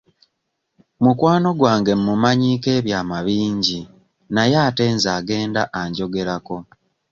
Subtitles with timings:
[1.03, 3.79] Mukwano gwange mmumanyiiko ebyama bingi
[4.33, 6.57] naye ate nze agenda anjogerako.